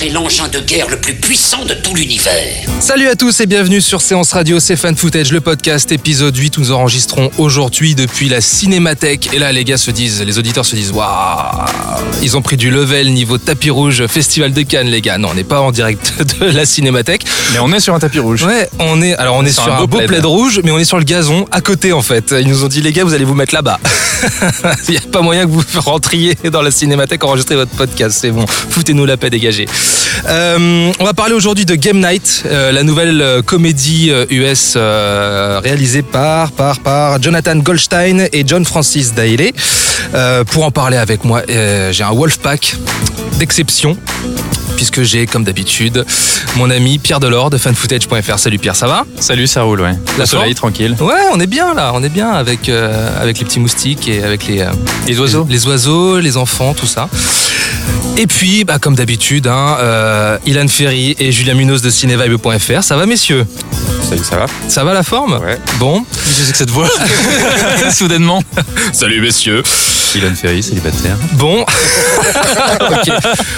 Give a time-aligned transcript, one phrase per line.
[0.00, 2.32] C'est l'engin de guerre le plus puissant de tout l'univers.
[2.78, 6.56] Salut à tous et bienvenue sur Séance Radio, c'est Fan Footage, le podcast épisode 8
[6.56, 9.30] où nous enregistrons aujourd'hui depuis la Cinémathèque.
[9.32, 11.66] Et là les gars se disent, les auditeurs se disent, waouh,
[12.22, 15.18] ils ont pris du level niveau tapis rouge, festival de Cannes les gars.
[15.18, 17.24] Non, on n'est pas en direct de la Cinémathèque.
[17.52, 18.44] Mais on est sur un tapis rouge.
[18.44, 20.24] Ouais, on est, alors on est sur, un, beau plaid.
[20.24, 22.36] rouge, mais on est sur le gazon à côté en fait.
[22.40, 23.80] Ils nous ont dit les gars, vous allez vous mettre là-bas.
[24.88, 28.30] Il n'y a pas moyen que vous rentriez dans la Cinémathèque enregistrer votre podcast, c'est
[28.30, 28.46] bon.
[28.46, 29.66] Foutez-nous la paix, dégagée.
[30.26, 35.60] Euh, on va parler aujourd'hui de Game Night, euh, la nouvelle euh, comédie US euh,
[35.62, 39.52] réalisée par, par, par Jonathan Goldstein et John Francis Daly.
[40.50, 42.76] Pour en parler avec moi, j'ai un Wolfpack
[43.38, 43.96] d'exception.
[44.76, 46.04] Puisque j'ai, comme d'habitude,
[46.54, 48.38] mon ami Pierre Delors de fanfootage.fr.
[48.38, 49.04] Salut Pierre, ça va?
[49.18, 49.94] Salut, ça roule, ouais.
[50.16, 50.94] La Le soleil, tranquille.
[51.00, 54.22] Ouais, on est bien là, on est bien avec, euh, avec les petits moustiques et
[54.22, 54.70] avec les, euh,
[55.08, 57.08] Les oiseaux les, les oiseaux, les enfants, tout ça.
[58.20, 62.82] Et puis, bah, comme d'habitude, hein, euh, Ilan Ferry et Julien Munoz de cinevibe.fr.
[62.82, 63.46] Ça va, messieurs?
[64.08, 65.34] Salut, ça va Ça va la forme?
[65.34, 65.56] Ouais.
[65.78, 66.00] Bon.
[66.02, 66.88] Qu'est-ce que c'est que cette voix
[67.94, 68.42] Soudainement.
[68.92, 69.62] Salut, messieurs.
[70.16, 71.16] Ilan Ferry, célibataire.
[71.34, 71.64] Bon.
[72.80, 73.10] Ok.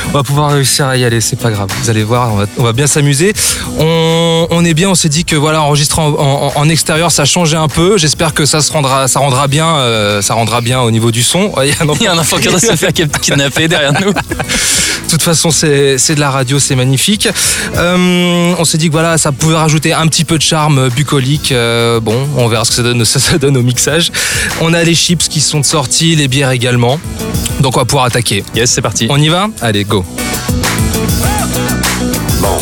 [0.08, 1.68] On va pouvoir réussir à y aller, c'est pas grave.
[1.82, 3.32] Vous allez voir, on va, on va bien s'amuser.
[3.78, 7.24] On, on est bien, on s'est dit que voilà, enregistrer en, en- en extérieur, ça
[7.24, 7.96] changeait un peu.
[7.98, 11.22] J'espère que ça se rendra, ça rendra bien, euh, ça rendra bien au niveau du
[11.22, 11.52] son.
[11.62, 14.12] Il y a un enfant qui se faire kidnapper derrière nous.
[15.10, 17.28] De toute façon, c'est de la radio, c'est magnifique.
[17.76, 21.50] Euh, on s'est dit que voilà, ça pouvait rajouter un petit peu de charme bucolique.
[21.50, 24.12] Euh, bon, on verra ce que ça donne, ça, ça donne au mixage.
[24.60, 27.00] On a les chips qui sont sortis, les bières également.
[27.58, 28.44] Donc on va pouvoir attaquer.
[28.54, 29.08] Yes, c'est parti.
[29.10, 29.48] On y va?
[29.60, 30.04] Allez, go.
[32.40, 32.58] Bon,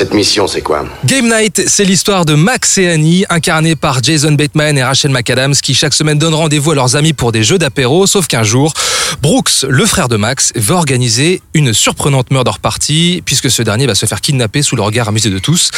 [0.00, 4.32] cette mission, c'est quoi Game Night, c'est l'histoire de Max et Annie, incarnés par Jason
[4.32, 7.58] Bateman et Rachel McAdams, qui chaque semaine donnent rendez-vous à leurs amis pour des jeux
[7.58, 8.72] d'apéro, sauf qu'un jour,
[9.20, 13.94] Brooks, le frère de Max, va organiser une surprenante murder party, puisque ce dernier va
[13.94, 15.70] se faire kidnapper sous le regard amusé de tous.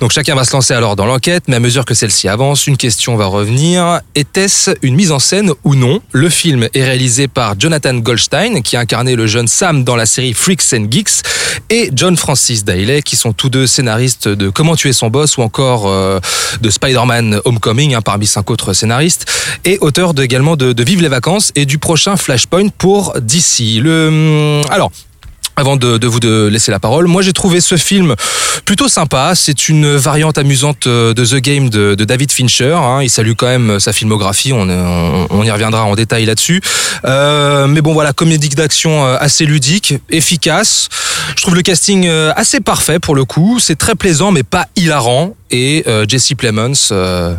[0.00, 2.78] Donc chacun va se lancer alors dans l'enquête, mais à mesure que celle-ci avance, une
[2.78, 4.00] question va revenir.
[4.14, 6.00] Était-ce une mise en scène ou non?
[6.12, 10.06] Le film est réalisé par Jonathan Goldstein, qui a incarné le jeune Sam dans la
[10.06, 11.22] série Freaks and Geeks,
[11.68, 15.42] et John Francis Daley, qui sont tous deux scénaristes de Comment tuer son boss ou
[15.42, 16.20] encore euh,
[16.60, 19.26] de Spider-Man Homecoming, hein, parmi cinq autres scénaristes,
[19.64, 23.80] et auteur également de, de Vive les vacances et du prochain Flashpoint pour DC.
[23.82, 24.90] Le, hum, alors,
[25.56, 28.14] avant de, de vous de laisser la parole, moi j'ai trouvé ce film
[28.64, 29.32] plutôt sympa.
[29.34, 32.74] C'est une variante amusante euh, de The Game de, de David Fincher.
[32.74, 33.02] hein.
[33.02, 34.52] Il salue quand même sa filmographie.
[34.52, 36.60] On, on, on y reviendra en détail là-dessus.
[37.04, 40.88] Euh, mais bon voilà, comédie d'action euh, assez ludique, efficace.
[41.36, 43.58] Je trouve le casting euh, assez parfait pour le coup.
[43.60, 45.34] C'est très plaisant mais pas hilarant.
[45.50, 46.72] Et euh, Jesse Plemons.
[46.92, 47.34] euh,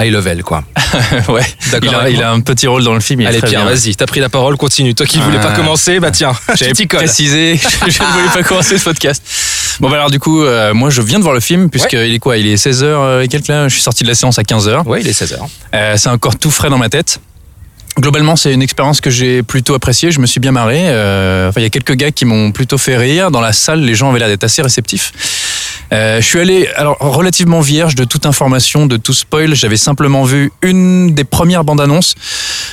[0.00, 0.64] High level quoi.
[1.28, 1.42] ouais.
[1.70, 3.20] D'accord Il a, il a un petit rôle dans le film.
[3.20, 4.94] Il Allez Pierre, vas-y, t'as pris la parole, continue.
[4.94, 8.78] Toi qui voulais pas commencer, bah tiens, je J'avais précisé, je ne voulais pas commencer
[8.78, 9.22] ce podcast.
[9.80, 12.18] Bon, bah alors du coup, euh, moi je viens de voir le film, puisqu'il est
[12.18, 14.86] quoi Il est 16h et quelques là, je suis sorti de la séance à 15h.
[14.86, 15.36] Ouais, il est 16h.
[15.74, 17.20] Euh, c'est encore tout frais dans ma tête.
[17.98, 20.10] Globalement, c'est une expérience que j'ai plutôt appréciée.
[20.12, 20.88] Je me suis bien marré.
[20.88, 23.30] Euh, enfin, il y a quelques gars qui m'ont plutôt fait rire.
[23.30, 25.12] Dans la salle, les gens avaient l'air d'être assez réceptifs.
[25.92, 29.54] Euh, je suis allé alors relativement vierge de toute information, de tout spoil.
[29.54, 32.14] J'avais simplement vu une des premières bandes annonces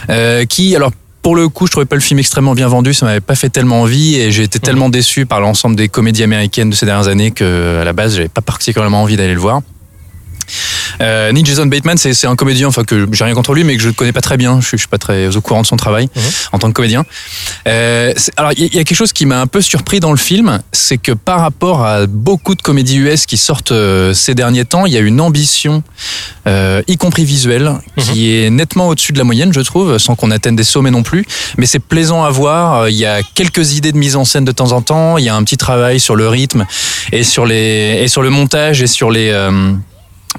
[0.09, 0.91] euh, qui, alors.
[1.21, 3.49] Pour le coup, je trouvais pas le film extrêmement bien vendu, ça m'avait pas fait
[3.49, 7.09] tellement envie et j'ai été tellement déçu par l'ensemble des comédies américaines de ces dernières
[7.09, 9.59] années que à la base, j'avais pas particulièrement envie d'aller le voir.
[11.01, 13.81] Euh, Nick Jason Bateman, c'est un comédien, enfin que j'ai rien contre lui, mais que
[13.83, 14.59] je ne connais pas très bien.
[14.61, 16.21] Je je suis pas très au courant de son travail Mhm.
[16.53, 17.05] en tant que comédien.
[17.67, 20.17] Euh, alors il y, y a quelque chose qui m'a un peu surpris dans le
[20.17, 24.65] film, c'est que par rapport à beaucoup de comédies US qui sortent euh, ces derniers
[24.65, 25.83] temps, il y a une ambition,
[26.47, 30.31] euh, y compris visuelle, qui est nettement au-dessus de la moyenne, je trouve, sans qu'on
[30.31, 31.25] atteigne des sommets non plus.
[31.57, 32.81] Mais c'est plaisant à voir.
[32.83, 35.17] Euh, Il y a quelques idées de mise en scène de temps en temps.
[35.17, 36.65] Il y a un petit travail sur le rythme
[37.11, 39.73] et sur les et sur le montage et sur les euh,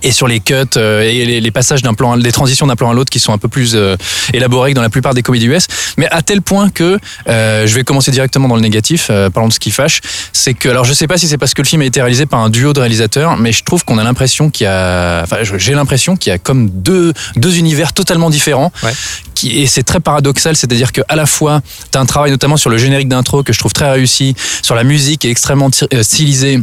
[0.02, 2.90] et sur les cuts euh, et les, les passages d'un plan, les transitions d'un plan
[2.90, 3.96] à l'autre qui sont un peu plus euh,
[4.32, 5.66] élaborées que dans la plupart des comédies US,
[5.98, 6.98] mais à tel point que
[7.28, 10.00] euh, je vais commencer directement dans le négatif, euh, parlant de ce qui fâche,
[10.32, 12.25] c'est que alors je sais pas si c'est parce que le film a été réalisé
[12.26, 15.38] par un duo de réalisateurs, mais je trouve qu'on a l'impression qu'il y a, enfin
[15.42, 18.92] j'ai l'impression qu'il y a comme deux deux univers totalement différents, Ouais.
[19.34, 21.60] qui, et c'est très paradoxal, c'est-à-dire que à la fois
[21.92, 24.75] tu as un travail notamment sur le générique d'intro que je trouve très réussi, sur
[24.76, 26.60] la musique qui est extrêmement euh, stylisée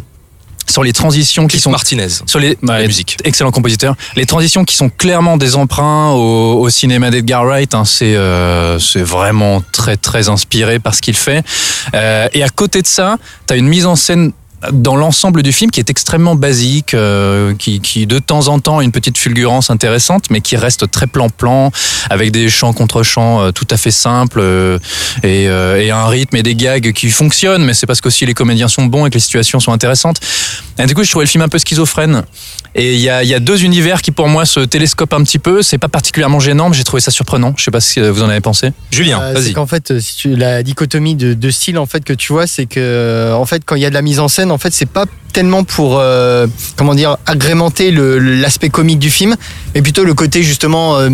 [0.69, 2.07] sur les transitions qui sont Martinez.
[2.25, 3.17] sur les, ouais, musique.
[3.23, 3.95] excellent compositeur.
[4.15, 8.79] Les transitions qui sont clairement des emprunts au, au cinéma d'Edgar Wright, hein, c'est euh,
[8.79, 11.43] c'est vraiment très très inspiré par ce qu'il fait.
[11.93, 14.31] Euh, et à côté de ça, t'as une mise en scène
[14.71, 18.79] dans l'ensemble du film qui est extrêmement basique, euh, qui, qui de temps en temps
[18.79, 21.71] a une petite fulgurance intéressante, mais qui reste très plan-plan,
[22.09, 24.79] avec des chants contre chants euh, tout à fait simples euh,
[25.23, 28.67] et, et un rythme et des gags qui fonctionnent, mais c'est parce qu'aussi les comédiens
[28.67, 30.19] sont bons et que les situations sont intéressantes.
[30.79, 32.23] Et du coup, je trouvais le film un peu schizophrène.
[32.75, 35.23] Et il y a, il y a deux univers qui pour moi se télescopent un
[35.23, 35.63] petit peu.
[35.63, 37.53] C'est pas particulièrement gênant, mais j'ai trouvé ça surprenant.
[37.57, 38.71] Je sais pas si vous en avez pensé.
[38.91, 39.53] Julien, vas-y.
[39.53, 42.67] qu'en fait, si tu, la dichotomie de, de style en fait que tu vois, c'est
[42.67, 44.85] que en fait, quand il y a de la mise en scène, en fait, c'est
[44.85, 46.47] pas tellement pour euh,
[46.77, 49.35] comment dire agrémenter l'aspect comique du film,
[49.75, 51.09] mais plutôt le côté justement euh,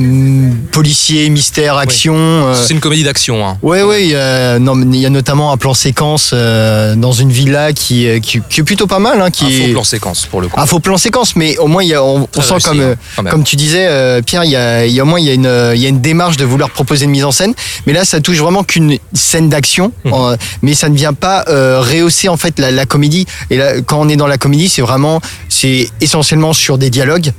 [0.71, 2.15] policier, mystère, action.
[2.15, 3.45] euh, C'est une comédie d'action.
[3.45, 3.57] Hein.
[3.61, 7.11] Ouais, ouais, il y a, non, mais il y a notamment un plan séquence dans
[7.11, 9.21] une villa qui, qui, qui est plutôt pas mal.
[9.21, 9.65] Hein, qui Un est...
[9.67, 10.59] faux plan séquence pour le coup.
[10.59, 13.29] Un faux plan séquence, mais au moins il y a, on, sent réussi, comme, hein,
[13.29, 15.33] comme tu disais, Pierre, il y a, il y a au moins il y a
[15.33, 17.53] une, il y a une démarche de vouloir proposer une mise en scène.
[17.87, 22.29] Mais là, ça touche vraiment qu'une scène d'action, euh, mais ça ne vient pas rehausser
[22.29, 23.22] en fait la, la comédie.
[23.49, 27.31] Et là, quand on est dans la comédie, c'est vraiment, c'est essentiellement sur des dialogues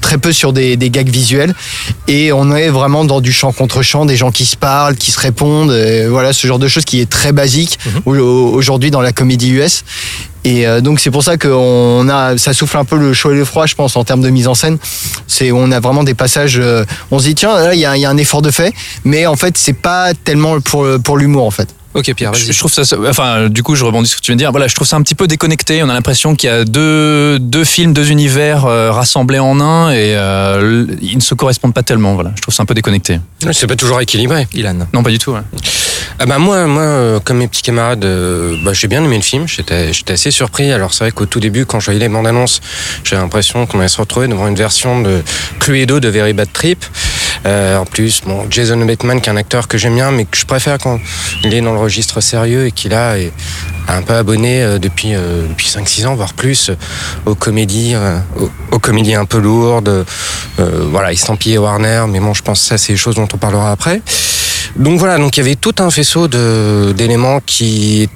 [0.00, 1.52] très peu sur des, des gags visuels.
[2.08, 5.10] Et on est vraiment dans du chant contre chant des gens qui se parlent qui
[5.10, 8.00] se répondent euh, voilà ce genre de choses qui est très basique Mhm.
[8.06, 9.84] au- au- aujourd'hui dans la comédie US
[10.44, 13.32] et euh, donc c'est pour ça que on a ça souffle un peu le chaud
[13.32, 14.78] et le froid je pense en termes de mise en scène.
[15.26, 17.94] C'est on a vraiment des passages euh, on se dit tiens là il y a,
[17.98, 18.72] y a un effort de fait.
[19.04, 22.52] Mais en fait c'est pas tellement pour pour l'humour en fait Ok, Pierre, Je, vas-y.
[22.52, 24.50] je trouve ça, enfin, du coup, je rebondis sur ce que tu viens de dire.
[24.50, 25.82] Voilà, je trouve ça un petit peu déconnecté.
[25.82, 29.90] On a l'impression qu'il y a deux, deux films, deux univers euh, rassemblés en un
[29.90, 32.14] et euh, ils ne se correspondent pas tellement.
[32.14, 33.20] Voilà, je trouve ça un peu déconnecté.
[33.52, 34.46] C'est pas toujours équilibré.
[34.54, 34.86] Ilan.
[34.92, 35.32] Non, pas du tout.
[35.32, 35.40] ouais.
[36.18, 39.22] Ah bah moi, moi, euh, comme mes petits camarades, euh, bah, j'ai bien aimé le
[39.22, 39.48] film.
[39.48, 40.70] J'étais, j'étais assez surpris.
[40.72, 42.60] Alors c'est vrai qu'au tout début, quand je voyais les bandes annonces,
[43.04, 45.22] j'avais l'impression qu'on allait se retrouver devant une version de
[45.58, 46.84] Cluedo de Very Bad Trip.
[47.46, 50.36] Euh, en plus, bon, Jason Bateman, qui est un acteur que j'aime bien, mais que
[50.36, 50.98] je préfère quand
[51.42, 53.16] il est dans le registre sérieux et qu'il a
[53.88, 56.70] un peu abonné euh, depuis euh, depuis 5-6 ans, voire plus,
[57.26, 57.94] aux comédies,
[58.40, 60.06] aux, aux comédies un peu lourdes.
[60.58, 63.38] Euh, voilà, estampillé Warner, mais bon, je pense que ça, c'est des choses dont on
[63.38, 64.00] parlera après.
[64.76, 68.08] Donc voilà, donc il y avait tout un faisceau d'éléments qui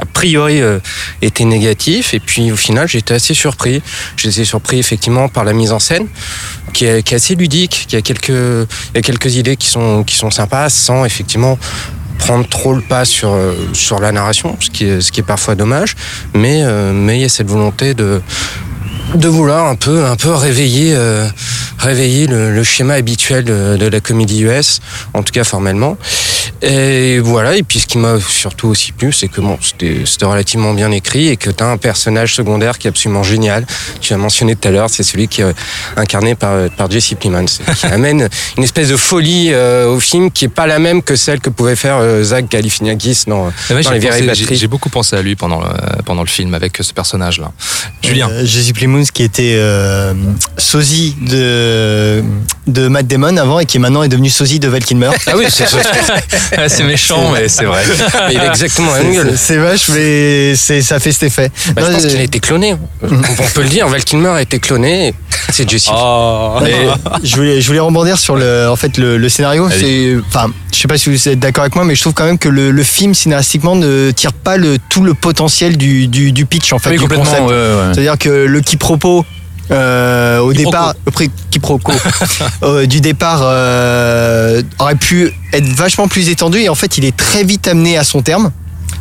[0.00, 0.78] a priori euh,
[1.20, 3.82] étaient négatifs et puis au final j'étais assez surpris.
[4.16, 6.06] J'étais surpris effectivement par la mise en scène
[6.72, 10.70] qui est, assez ludique, qui a quelques il y a quelques idées qui sont sympas
[10.70, 11.58] sans effectivement
[12.22, 13.54] prendre trop le pas sur euh,
[14.00, 15.96] la narration, ce qui est parfois dommage,
[16.34, 18.22] mais euh, il y a cette volonté de
[19.14, 21.28] vouloir un peu un peu réveiller euh,
[21.84, 24.80] le schéma habituel de, de la comédie US
[25.14, 25.98] en tout cas formellement
[26.60, 30.26] et voilà et puis ce qui m'a surtout aussi plu c'est que bon c'était c'était
[30.26, 33.66] relativement bien écrit et que tu as un personnage secondaire qui est absolument génial
[34.00, 35.54] tu as mentionné tout à l'heure c'est celui qui est
[35.96, 40.44] incarné par par Jesse Plemons qui amène une espèce de folie euh, au film qui
[40.44, 43.82] est pas la même que celle que pouvait faire euh, Zach Galifianakis dans, Et moi,
[43.82, 46.54] dans j'ai les pensé- Bad J'ai beaucoup pensé à lui pendant le, pendant le film
[46.54, 47.50] avec ce personnage-là.
[48.02, 48.28] Julien.
[48.30, 50.14] Euh, Jesse Plemons qui était euh,
[50.58, 52.22] sosie de
[52.66, 55.10] de Matt Damon avant et qui maintenant est devenu sosie de Val Kilmer.
[55.26, 55.64] ah oui c'est
[56.56, 57.82] Ouais, c'est méchant, mais c'est vrai.
[58.30, 61.50] il a exactement la même gueule C'est- vache, mais c'est ça fait cet effet.
[61.74, 62.76] Bah, Non, je pense qu'il a été cloné.
[63.02, 63.08] On
[63.54, 65.14] peut le dire, Val Kilmer a été cloné.
[65.50, 65.88] C'est Jesse.
[65.92, 66.58] Oh.
[67.22, 69.66] Je voulais, je voulais rebondir sur le, en fait, le, le scénario.
[70.28, 72.38] Enfin, je sais pas si vous êtes d'accord avec moi, mais je trouve quand même
[72.38, 76.46] que le, le film scénaristiquement ne tire pas le, tout le potentiel du, du, du
[76.46, 77.24] pitch en fait, Oui, du complètement.
[77.24, 77.42] concept.
[77.42, 77.92] ouais, ouais.
[77.94, 79.24] C'est-à-dire que le quiproquo.
[79.72, 80.70] Euh, au Quiproquo.
[80.70, 81.92] départ, pré- quiproquo
[82.62, 87.16] euh, du départ euh, aurait pu être vachement plus étendu et en fait il est
[87.16, 88.50] très vite amené à son terme.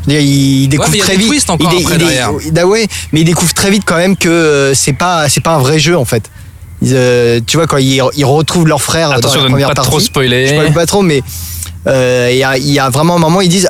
[0.08, 1.28] Il découvre très vite.
[1.32, 1.40] il est-
[1.86, 2.68] après il est- derrière.
[2.68, 5.60] ouais, mais il découvre très vite quand même que euh, c'est pas c'est pas un
[5.60, 6.24] vrai jeu en fait.
[6.82, 9.68] Ils, tu vois quand ils, ils retrouvent leur frère Attention dans de la ne première
[9.70, 10.06] pas trop partie.
[10.06, 10.48] Spoiler.
[10.48, 11.22] spoil pas trop, mais
[11.86, 13.70] il y, a, il y a vraiment un moment ils disent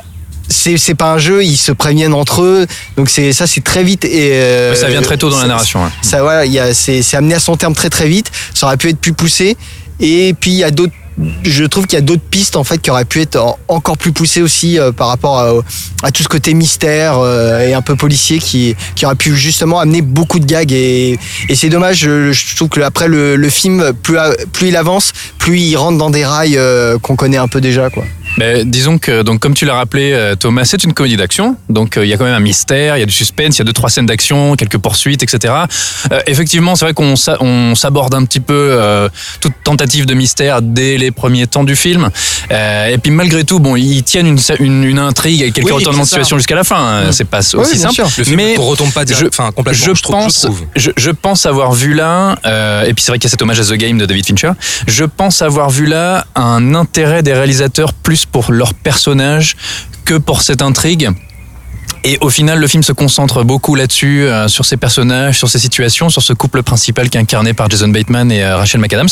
[0.76, 2.66] c'est pas un jeu, ils se préviennent entre eux.
[2.96, 5.82] Donc c'est ça c'est très vite et euh, ça vient très tôt dans la narration.
[5.82, 5.90] ouais.
[6.02, 8.30] ça voilà, c'est amené à son terme très très vite.
[8.54, 9.56] Ça aurait pu être plus poussé.
[10.00, 10.92] Et puis il y a d'autres
[11.44, 13.98] je trouve qu'il y a d'autres pistes en fait qui auraient pu être en- encore
[13.98, 15.52] plus poussées aussi euh, par rapport à,
[16.02, 19.78] à tout ce côté mystère euh, et un peu policier qui qui aurait pu justement
[19.78, 21.18] amener beaucoup de gags et,
[21.50, 24.16] et c'est dommage je, je trouve que après le, le film plus
[24.54, 27.90] plus il avance plus il rentre dans des rails euh, qu'on connaît un peu déjà
[27.90, 28.04] quoi
[28.38, 31.56] Mais disons que, donc, comme tu l'as rappelé, euh, Thomas, c'est une comédie d'action.
[31.68, 33.58] Donc, euh, il y a quand même un mystère, il y a du suspense, il
[33.58, 35.52] y a deux, trois scènes d'action, quelques poursuites, etc.
[36.10, 39.08] Euh, effectivement, c'est vrai qu'on s'a- on s'aborde un petit peu euh,
[39.40, 42.08] toute tentative de mystère dès les premiers temps du film.
[42.50, 45.72] Euh, et puis, malgré tout, bon, ils tiennent une, une, une intrigue et quelques Oui,
[45.72, 46.76] retournements de situation jusqu'à la fin.
[47.06, 47.12] hein.
[47.12, 48.02] C'est pas aussi Oui, simple.
[48.18, 50.62] Le film Mais retombe pas direct, je- complètement, je, pense, trouve.
[50.74, 53.42] je, je pense avoir vu là, euh, et puis c'est vrai qu'il y a cet
[53.42, 54.52] hommage à The Game de David Fincher.
[54.86, 59.56] Je pense avoir vu là un intérêt des réalisateurs plus pour leur personnage
[60.04, 61.10] que pour cette intrigue.
[62.04, 65.58] Et au final, le film se concentre beaucoup là-dessus, euh, sur ces personnages, sur ces
[65.58, 69.08] situations, sur ce couple principal qui est incarné par Jason Bateman et euh, Rachel McAdams.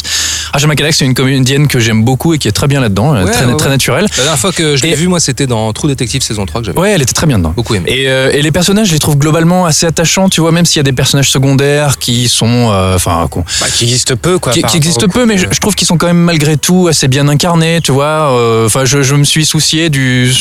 [0.52, 3.24] Rachel McAdams, c'est une comédienne que j'aime beaucoup et qui est très bien là-dedans, euh,
[3.24, 3.72] Ouais, très, ouais, très ouais.
[3.72, 4.06] naturelle.
[4.16, 6.60] La dernière fois que je l'ai Et- vu, moi, c'était dans True Detective saison 3
[6.62, 7.52] que j'avais Ouais, elle était très bien dedans.
[7.54, 7.90] beaucoup aimé.
[7.90, 10.80] Et, et les personnages, je les trouve globalement assez attachants, tu vois, même s'il y
[10.80, 14.52] a des personnages secondaires qui sont, enfin, qu'on- Bah, qui existe peu, quoi.
[14.52, 17.28] qui, qui existent peu, mais je, trouve qu'ils sont quand même malgré tout assez bien
[17.28, 18.32] incarnés, tu vois.
[18.66, 20.32] Enfin, je, je me suis soucié du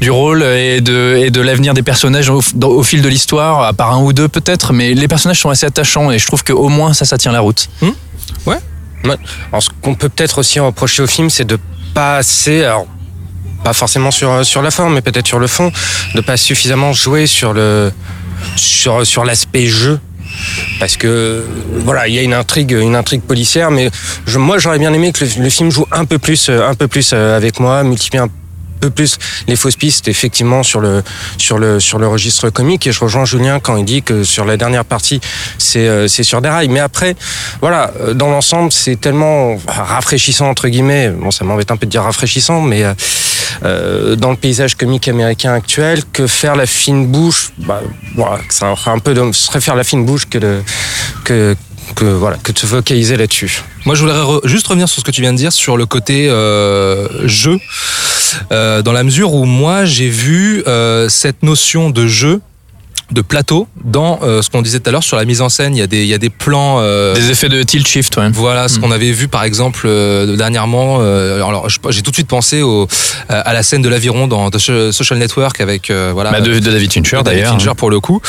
[0.00, 3.92] du rôle et de et de l'avenir des personnages au, fil de l'histoire, à part
[3.92, 6.92] un ou deux peut-être, mais les personnages sont assez attachants et je trouve qu'au moins
[6.92, 7.68] ça, ça tient la route.
[9.52, 11.58] Alors, ce qu'on peut peut-être aussi reprocher au film, c'est de
[11.92, 12.86] pas assez, alors
[13.62, 15.70] pas forcément sur sur la forme, mais peut-être sur le fond,
[16.14, 17.92] de pas suffisamment jouer sur le
[18.56, 20.00] sur sur l'aspect jeu.
[20.80, 21.44] Parce que
[21.84, 23.90] voilà, il y a une intrigue, une intrigue policière, mais
[24.26, 26.74] je, moi j'aurais bien aimé que le, le film joue un peu plus, euh, un
[26.74, 28.34] peu plus euh, avec moi, multiplie un peu
[28.90, 31.02] plus les fausses pistes effectivement sur le
[31.38, 32.86] sur le sur le registre comique.
[32.86, 35.20] Et je rejoins Julien quand il dit que sur la dernière partie
[35.58, 36.68] c'est euh, sur des rails.
[36.68, 37.16] Mais après
[37.60, 41.10] voilà euh, dans l'ensemble c'est tellement rafraîchissant entre guillemets.
[41.10, 42.84] Bon ça m'embête un peu de dire rafraîchissant mais
[43.64, 47.52] euh, dans le paysage comique américain actuel que faire la fine bouche?
[47.58, 47.80] Bah
[48.14, 50.62] voilà ça un peu de serait faire la fine bouche que de
[51.24, 51.56] que
[51.94, 53.62] que voilà que de se focaliser là-dessus.
[53.84, 56.28] Moi, je voudrais juste revenir sur ce que tu viens de dire sur le côté
[56.28, 57.58] euh, jeu,
[58.52, 62.40] euh, dans la mesure où moi j'ai vu euh, cette notion de jeu
[63.10, 65.76] de plateau dans euh, ce qu'on disait tout à l'heure sur la mise en scène.
[65.76, 66.78] Il y a des, il y a des plans.
[66.80, 68.28] euh, Des effets de tilt shift, ouais.
[68.32, 68.80] Voilà ce Mm.
[68.82, 70.98] qu'on avait vu par exemple euh, dernièrement.
[71.00, 72.86] euh, alors j'ai tout de suite pensé au, euh,
[73.44, 76.54] à la scène de l'aviron dans The So- Social Network avec euh, voilà Bah, de,
[76.54, 77.52] de David Fincher de David d'ailleurs.
[77.58, 78.20] Fincher pour le coup.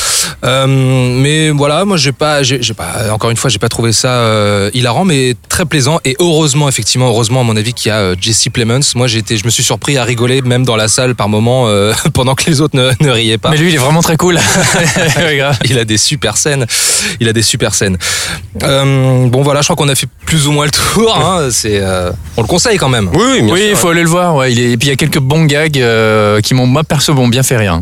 [0.44, 4.08] Euh, mais voilà, moi j'ai pas, j'ai pas, encore une fois, j'ai pas trouvé ça
[4.10, 7.98] euh, hilarant, mais très plaisant et heureusement, effectivement, heureusement à mon avis qu'il y a
[7.98, 8.80] euh, Jesse Plemons.
[8.94, 11.92] Moi été, je me suis surpris à rigoler même dans la salle par moment euh,
[12.12, 13.50] pendant que les autres ne, ne riaient pas.
[13.50, 14.38] Mais lui, il est vraiment très cool.
[15.64, 16.66] Il a des super scènes.
[17.20, 17.96] Il a des super scènes.
[18.62, 21.16] Euh, bon voilà, je crois qu'on a fait plus ou moins le tour.
[21.16, 23.10] Hein, c'est, euh, on le conseille quand même.
[23.14, 24.34] oui bien oui, sûr, il faut aller le voir.
[24.34, 24.52] Ouais.
[24.52, 24.72] Il est...
[24.72, 27.42] Et puis il y a quelques bons gags euh, qui m'ont, moi perso, m'ont bien
[27.42, 27.80] fait rire.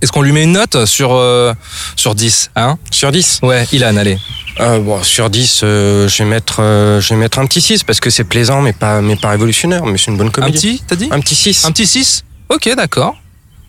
[0.00, 1.54] Est-ce qu'on lui met une note sur euh,
[1.94, 2.76] sur 10 hein?
[2.90, 4.18] Sur 10 Ouais, Ilan, allez.
[4.60, 7.84] Euh, bon, sur 10, euh, je, vais mettre, euh, je vais mettre un petit 6
[7.84, 9.86] parce que c'est plaisant, mais pas, mais pas révolutionnaire.
[9.86, 10.74] Mais c'est une bonne Un comédie.
[10.78, 11.08] petit, t'as dit?
[11.10, 11.64] Un petit 6.
[11.64, 13.16] Un petit 6 Ok, d'accord.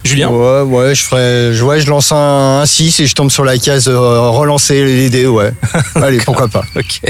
[0.04, 0.30] Julien?
[0.30, 3.58] Ouais, ouais, je ferais, ouais, je lance un, un 6 et je tombe sur la
[3.58, 5.52] case euh, relancer les dés, ouais.
[5.96, 6.64] Allez, pourquoi pas.
[6.76, 7.02] Ok.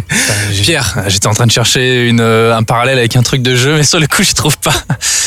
[0.61, 3.75] Pierre, j'étais en train de chercher une, euh, un parallèle avec un truc de jeu,
[3.77, 4.73] mais sur le coup, je trouve pas.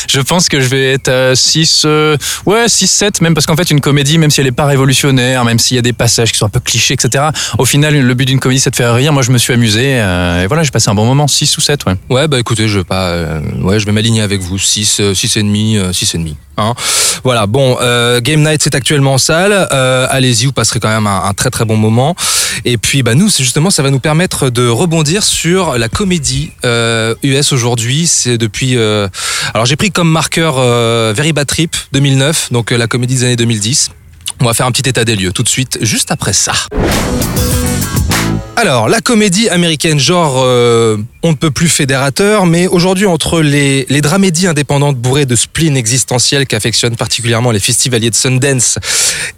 [0.09, 3.57] Je pense que je vais être à 6, euh, ouais, 6, 7, même parce qu'en
[3.57, 6.31] fait, une comédie, même si elle est pas révolutionnaire, même s'il y a des passages
[6.31, 7.25] qui sont un peu clichés, etc.,
[7.59, 9.13] au final, le but d'une comédie, c'est de faire rire.
[9.13, 11.61] Moi, je me suis amusé, euh, et voilà, j'ai passé un bon moment, 6 ou
[11.61, 11.95] 7, ouais.
[12.09, 14.59] Ouais, bah écoutez, je vais pas, euh, ouais, je vais m'aligner avec vous.
[14.59, 16.37] 6, 6 et demi, 6 et demi.
[16.57, 16.75] Hein.
[17.25, 17.47] Voilà.
[17.57, 19.67] Bon, euh, Game Night c'est actuellement en salle.
[19.73, 22.15] Euh, Allez-y, vous passerez quand même un, très très bon moment.
[22.67, 27.15] Et puis, bah nous, justement, ça va nous permettre de rebondir sur la comédie euh,
[27.23, 28.07] US aujourd'hui.
[28.09, 28.77] C'est depuis.
[28.77, 29.09] euh,
[29.55, 33.25] alors, j'ai pris comme marqueur euh, Very Bad Trip 2009, donc euh, la comédie des
[33.25, 33.89] années 2010.
[34.43, 36.53] On va faire un petit état des lieux tout de suite, juste après ça.
[38.59, 43.85] Alors, la comédie américaine, genre euh, on ne peut plus fédérateur, mais aujourd'hui entre les,
[43.91, 48.79] les dramédies indépendantes bourrées de spleen existentiel qu'affectionnent particulièrement les festivaliers de Sundance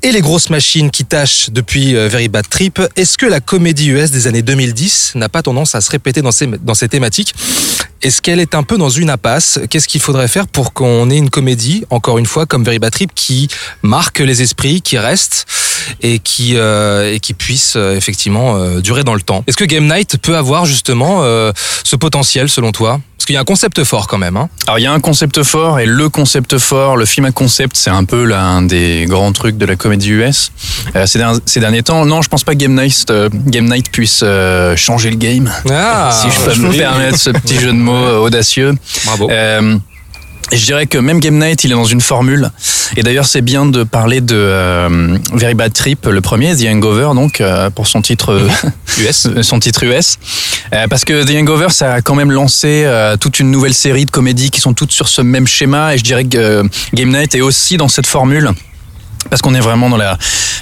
[0.04, 3.88] et les grosses machines qui tâchent depuis euh, Very Bad Trip, est-ce que la comédie
[3.88, 7.34] US des années 2010 n'a pas tendance à se répéter dans ces, dans ces thématiques?
[8.02, 9.58] Est-ce qu'elle est un peu dans une impasse?
[9.68, 12.92] Qu'est-ce qu'il faudrait faire pour qu'on ait une comédie, encore une fois, comme Very Bad
[12.92, 13.48] Trip, qui
[13.82, 15.46] marque les esprits, qui reste?
[16.02, 19.64] Et qui, euh, et qui puisse euh, effectivement euh, durer dans le temps Est-ce que
[19.64, 21.52] Game Night peut avoir justement euh,
[21.84, 23.00] ce potentiel selon toi?
[23.16, 24.36] Parce qu'il y a un concept fort quand même.
[24.36, 27.32] Hein Alors il y a un concept fort et le concept fort, le film à
[27.32, 30.52] concept, c'est un peu l'un des grands trucs de la comédie US
[30.94, 32.06] euh, ces, derniers, ces derniers temps.
[32.06, 35.50] Non, je pense pas que Game Night, euh, Game Night puisse euh, changer le game,
[35.70, 38.74] ah, si je peux me permettre ce petit jeu de mots euh, audacieux.
[39.04, 39.28] Bravo.
[40.50, 42.50] Euh, Et je dirais que même Game Night, il est dans une formule.
[42.96, 47.10] Et d'ailleurs, c'est bien de parler de euh, Very Bad Trip, le premier, The Hangover,
[47.14, 48.48] donc euh, pour son titre euh,
[49.06, 50.18] US, son titre US,
[50.74, 54.04] Euh, parce que The Hangover, ça a quand même lancé euh, toute une nouvelle série
[54.04, 55.94] de comédies qui sont toutes sur ce même schéma.
[55.94, 56.62] Et je dirais que euh,
[56.94, 58.50] Game Night est aussi dans cette formule.
[59.30, 60.16] Parce qu'on est vraiment dans la,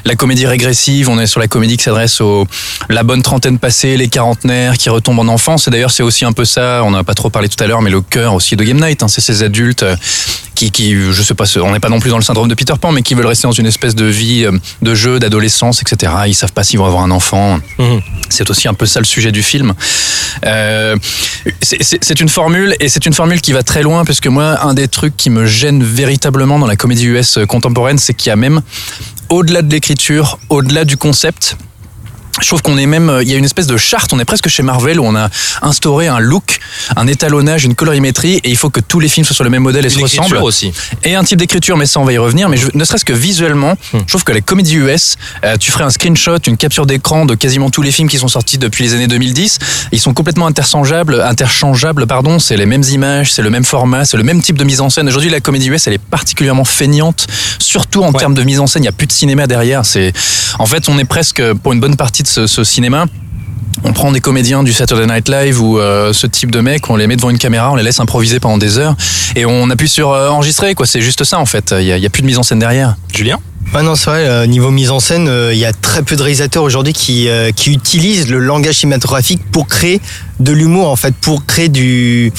[0.05, 2.47] la comédie régressive, on est sur la comédie qui s'adresse aux
[2.89, 5.69] la bonne trentaine passée, les quarantenaires qui retombent en enfance.
[5.69, 7.83] Et d'ailleurs, c'est aussi un peu ça, on n'a pas trop parlé tout à l'heure,
[7.83, 9.97] mais le cœur aussi de Game Night, hein, c'est ces adultes euh,
[10.57, 12.73] qui, qui, je sais pas, on n'est pas non plus dans le syndrome de Peter
[12.81, 16.13] Pan, mais qui veulent rester dans une espèce de vie euh, de jeu, d'adolescence, etc.
[16.27, 17.61] Ils savent pas s'ils vont avoir un enfant.
[17.79, 18.01] Mhm.
[18.31, 19.75] C'est aussi un peu ça le sujet du film.
[20.45, 20.97] Euh,
[21.63, 24.73] c'est- une formule et c'est une formule qui va très loin parce que moi, un
[24.75, 28.37] des trucs qui me gêne véritablement dans la comédie US contemporaine, c'est qu'il y a
[28.37, 28.63] même
[29.29, 31.57] au-delà de l'écriture, au-delà du concept,
[32.41, 34.25] je trouve qu'on est même, euh, il y a une espèce de charte, on est
[34.25, 35.29] presque chez Marvel où on a
[35.63, 36.59] instauré un look,
[36.97, 39.63] un étalonnage, une colorimétrie et il faut que tous les films soient sur le même
[39.63, 40.43] modèle et se Une écriture ressemblent.
[40.45, 40.73] aussi.
[41.05, 42.49] Et un type d'écriture, mais ça on va y revenir.
[42.49, 43.99] Mais je- ne serait-ce que visuellement, Hmm.
[44.01, 47.35] je trouve que la comédie US, euh, tu ferais un screenshot, une capture d'écran de
[47.35, 49.59] quasiment tous les films qui sont sortis depuis les années 2010.
[49.93, 52.39] Ils sont complètement interchangeables, interchangeables, pardon.
[52.39, 54.91] C'est les mêmes images, c'est le même format, c'est le même type de mise en
[54.91, 55.09] scène.
[55.09, 57.27] Aujourd'hui, la comédie US, elle est particulièrement feignante,
[57.59, 58.19] surtout en Ouais.
[58.19, 58.83] termes de mise en scène.
[58.83, 59.85] Il n'y a plus de cinéma derrière.
[59.87, 60.13] C'est,
[60.59, 63.07] en fait, on est presque pour une bonne partie ce, cinéma.
[63.85, 66.97] On prend des comédiens du Saturday Night Live ou euh, ce type de mecs, on
[66.97, 68.97] les met devant une caméra, on les laisse improviser pendant des heures
[69.35, 70.75] et on appuie sur euh, enregistrer.
[70.75, 71.75] Quoi, c'est juste ça en fait.
[71.79, 72.97] Il y y a plus de mise en scène derrière.
[73.13, 73.39] Julien?
[73.75, 76.17] Ouais, non, c'est vrai, euh, niveau mise en scène, euh, il y a très peu
[76.17, 80.01] de réalisateurs aujourd'hui qui, euh, qui utilisent le langage cinématographique pour créer
[80.41, 82.33] de l'humour, en fait, pour créer du.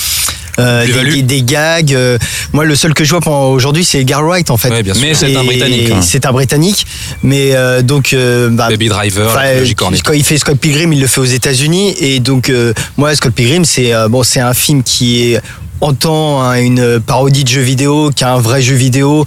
[0.60, 1.94] euh, des, des- des gags.
[1.94, 2.18] euh,
[2.54, 4.70] moi, le seul que je vois pendant- aujourd'hui, c'est Edgar Wright, en fait.
[4.70, 5.04] Ouais, bien sûr.
[5.04, 5.92] Mais c'est un Britannique.
[5.92, 6.02] hein.
[6.02, 6.88] C'est un Britannique.
[7.22, 8.14] Mais euh, donc.
[8.14, 9.64] euh, bah, Baby Driver,
[10.04, 13.34] quand il fait Scott Pilgrim, il le fait aux États-Unis et donc euh, moi Scott
[13.36, 15.42] Pilgrim c'est euh, bon c'est un film qui est
[15.82, 19.26] autant hein, une parodie de jeu vidéo qu'un vrai jeu vidéo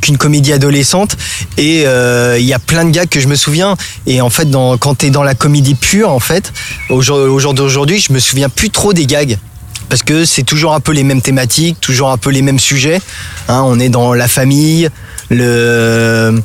[0.00, 1.16] qu'une comédie adolescente.
[1.56, 3.76] Et euh, il y a plein de gags que je me souviens.
[4.06, 6.52] Et en fait dans, quand t'es dans la comédie pure en fait
[6.90, 9.38] au jour, au jour d'aujourd'hui je me souviens plus trop des gags.
[9.88, 13.00] Parce que c'est toujours un peu les mêmes thématiques, toujours un peu les mêmes sujets.
[13.48, 14.88] Hein, on est dans la famille,
[15.32, 16.42] le,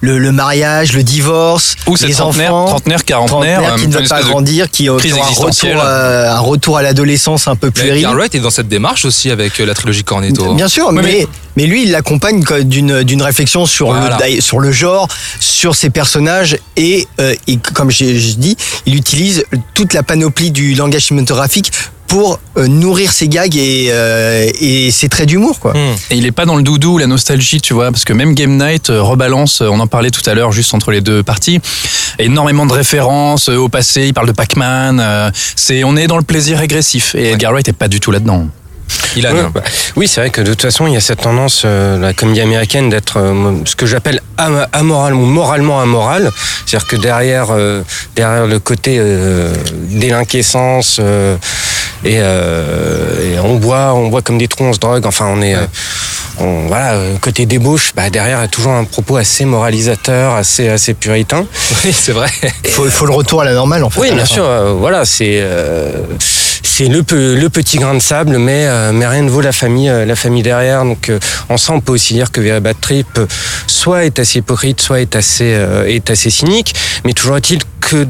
[0.00, 3.94] le, le mariage, le divorce, Ou les trentenaire, enfants, trentenaire, quarantenaire, trentenaires qui euh, ne
[3.94, 7.98] veulent pas grandir, qui, ont un retour, euh, un retour à l'adolescence un peu puéril.
[7.98, 10.54] Edgar Wright est dans cette démarche aussi avec euh, la trilogie Cornetto.
[10.54, 14.18] Bien sûr, mais, mais lui, il l'accompagne d'une d'une réflexion sur, Voilà.
[14.26, 18.56] le, sur le genre, sur ses personnages, et, euh, et comme j'ai dit,
[18.86, 19.44] il utilise
[19.74, 21.70] toute la panoplie du langage cinématographique
[22.10, 25.60] pour euh, nourrir ses gags et, euh, et ses traits d'humour.
[25.60, 25.74] quoi.
[25.74, 25.94] Hmm.
[26.10, 28.56] Et il est pas dans le doudou, la nostalgie, tu vois, parce que même Game
[28.58, 31.60] Night euh, rebalance, euh, on en parlait tout à l'heure, juste entre les deux parties,
[32.18, 36.16] énormément de références euh, au passé, il parle de Pac-Man, euh, c'est, on est dans
[36.18, 38.48] le plaisir régressif, et Edgar Wright est pas du tout là-dedans.
[39.14, 39.62] Il a Ouais, bah,
[39.94, 42.40] oui, c'est vrai que de toute façon, il y a cette tendance, euh, la comédie
[42.40, 46.28] américaine, d'être euh, ce que j'appelle am- amoral ou moralement amoral.
[46.66, 47.82] C'est-à-dire que derrière, euh,
[48.16, 49.54] derrière le côté euh,
[49.90, 51.36] délinquescence euh,
[52.04, 55.04] et, euh, et on boit, on boit comme des trous, on se drogue.
[55.06, 55.66] Enfin, on est, euh,
[56.38, 57.92] on, voilà, euh, côté débauche.
[57.94, 61.46] Bah, derrière, il y a toujours un propos assez moralisateur, assez, assez puritain.
[61.84, 62.28] Oui, c'est vrai.
[62.64, 64.00] Il faut, il faut le retour à la normale, en fait.
[64.00, 64.44] Oui, bien sûr.
[64.44, 65.92] euh, voilà, c'est euh,
[66.62, 67.02] c'est le,
[67.34, 70.16] le petit grain de sable, mais euh, mais rien ne vaut la famille euh, la
[70.16, 70.84] famille derrière.
[70.84, 73.26] Donc euh, en ça, on peut aussi dire que Very Bad Trip euh,
[73.66, 76.74] soit est assez hypocrite, soit est assez euh, est assez cynique.
[77.04, 78.06] Mais toujours est-il que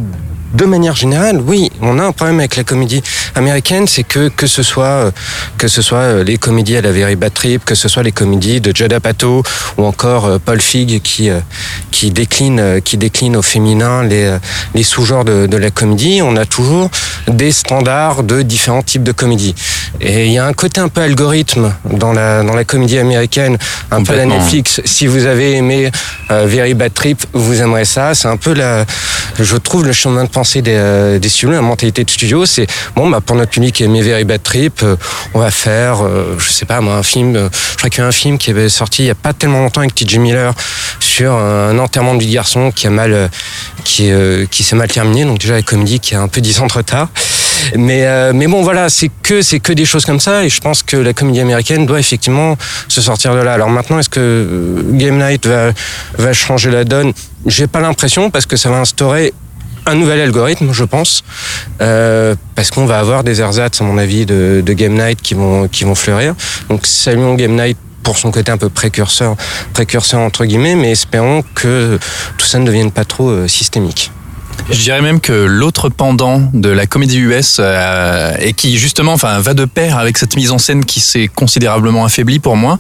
[0.53, 3.03] de manière générale, oui, on a un problème avec la comédie
[3.35, 5.11] américaine, c'est que que ce soit euh,
[5.59, 8.13] que ce soit euh, les comédies à la Very Bad Trip, que ce soit les
[8.13, 9.43] comédies de Judd Apatow
[9.79, 11.31] ou encore euh, Paul Feig qui
[11.91, 14.37] qui décline qui décline au féminin les
[14.75, 16.91] les sous-genres de, de la comédie, on a toujours
[17.29, 19.55] des standards de différents types de comédies.
[20.01, 23.57] Et il y a un côté un peu algorithme dans la dans la comédie américaine,
[23.91, 24.27] un peu la.
[24.31, 24.81] Netflix.
[24.85, 25.91] Si vous avez aimé
[26.29, 28.15] Very Bad Trip, vous aimerez ça.
[28.15, 28.85] C'est un peu la,
[29.39, 30.29] je trouve le chemin de
[30.63, 34.03] des, euh, studios, la mentalité de studio, c'est bon bah pour notre public qui aimait
[34.03, 34.97] Very Bad Trip, euh,
[35.35, 37.35] on va faire, euh, je sais pas moi, un film.
[37.35, 39.61] je crois qu'il y a un film qui avait sorti il y a pas tellement
[39.61, 40.19] longtemps avec T.J.
[40.19, 40.55] Miller
[40.99, 43.31] sur un enterrement de garçon qui a mal,
[43.85, 44.11] qui
[44.51, 45.25] qui s'est mal terminé.
[45.25, 47.09] Donc déjà la comédie qui a un peu 10 ans de retard.
[47.77, 50.83] Mais mais bon voilà, c'est que c'est que des choses comme ça et je pense
[50.83, 52.57] que la comédie américaine doit effectivement
[52.89, 53.53] se sortir de là.
[53.55, 55.73] Alors maintenant, est-ce que Game Night va
[56.17, 57.13] va changer la donne?
[57.47, 59.33] J'ai pas l'impression parce que ça va instaurer
[59.91, 61.25] un nouvel algorithme, je pense,
[61.81, 65.67] euh, parce qu'on va avoir des ersatz, à mon avis, de, Game Night qui vont
[65.67, 66.35] qui vont fleurir.
[66.69, 69.35] Donc saluons Game Night pour son côté un peu précurseur,
[69.73, 71.99] précurseur entre guillemets, mais espérons que
[72.39, 74.13] tout ça ne devienne pas trop euh, systémique.
[74.71, 79.41] Je dirais même que l'autre pendant de la comédie US euh, et qui justement, enfin,
[79.41, 82.79] va de pair avec cette mise en scène qui s'est considérablement affaiblie pour moi,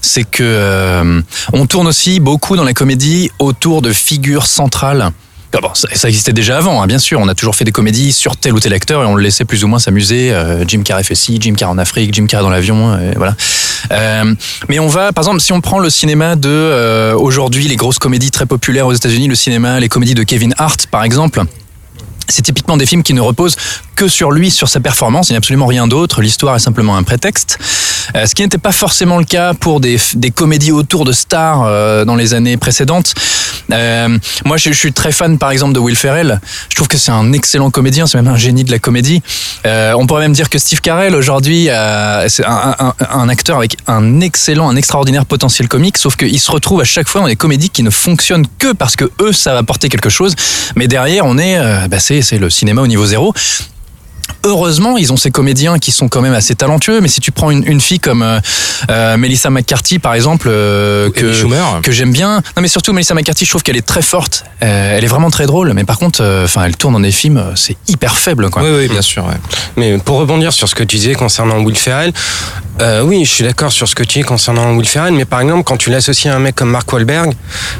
[0.00, 5.12] c'est que on tourne aussi beaucoup dans la comédie autour de figures centrales.
[5.62, 7.18] Ah ça, existait déjà avant, hein, bien sûr.
[7.20, 9.44] On a toujours fait des comédies sur tel ou tel acteur et on le laissait
[9.44, 10.32] plus ou moins s'amuser.
[10.32, 13.34] Euh, Jim Carrey fait Jim Carrey en Afrique, Jim Carrey dans l'avion, euh, voilà.
[13.92, 14.34] Euh,
[14.68, 17.98] mais on va, par exemple, si on prend le cinéma de euh, aujourd'hui, les grosses
[17.98, 21.42] comédies très populaires aux États-Unis, le cinéma, les comédies de Kevin Hart, par exemple.
[22.28, 23.56] C'est typiquement des films qui ne reposent
[23.96, 25.28] que sur lui, sur sa performance.
[25.28, 26.20] Il n'y a absolument rien d'autre.
[26.20, 27.58] L'histoire est simplement un prétexte.
[28.14, 31.64] Euh, ce qui n'était pas forcément le cas pour des, des comédies autour de stars
[31.64, 33.14] euh, dans les années précédentes.
[33.72, 36.40] Euh, moi, je, suis très fan, par exemple, de Will Ferrell.
[36.68, 38.06] Je trouve que c'est un excellent comédien.
[38.06, 39.22] C'est même un génie de la comédie.
[39.64, 41.68] On pourrait même dire que Steve Carell aujourd'hui,
[42.28, 45.98] c'est un, acteur avec un excellent, un extraordinaire potentiel comique.
[45.98, 48.94] Sauf qu'il se retrouve à chaque fois dans des comédies qui ne fonctionnent que parce
[48.94, 50.34] que eux, ça va apporter quelque chose.
[50.76, 51.58] Mais derrière, on est,
[51.88, 53.32] bah, c'est c'est le cinéma au niveau zéro.
[54.44, 57.00] Heureusement, ils ont ces comédiens qui sont quand même assez talentueux.
[57.00, 58.38] Mais si tu prends une, une fille comme euh,
[58.90, 62.36] euh, Melissa McCarthy, par exemple, euh, que, j'aime bien.
[62.56, 64.44] Non, mais surtout Melissa McCarthy, je trouve qu'elle est très forte.
[64.62, 65.72] Euh, elle est vraiment très drôle.
[65.74, 68.62] Mais par contre, euh, enfin, elle tourne dans des films, c'est hyper faible, quoi.
[68.62, 69.24] Oui, oui, bien sûr.
[69.24, 69.34] ouais.
[69.76, 72.12] Mais pour rebondir sur ce que tu disais concernant Will Ferrell,
[72.82, 75.40] euh, oui, je suis d'accord sur ce que tu dis concernant Will Ferrell, mais par
[75.40, 77.32] exemple, quand tu l'associes à un mec comme Mark Wahlberg,